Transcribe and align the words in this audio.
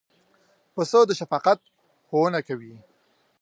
پسه 0.73 0.99
د 1.07 1.11
شفقت 1.19 1.59
ښوونه 2.07 2.39
کوي. 2.47 2.73